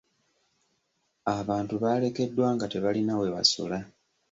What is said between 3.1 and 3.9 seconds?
we basula.